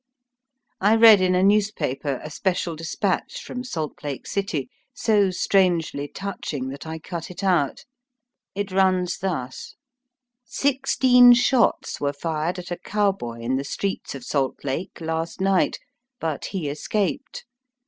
[0.79, 6.07] I read in a newspaper a special de spatch from Salt Lake City so strangely
[6.07, 7.85] touching that I cut it out.
[8.55, 9.75] It runs thus:
[10.47, 15.77] ^^ Sixteen shots were fired at a cowboy in the streets of Salt Lake last night,
[16.19, 17.45] but he escaped.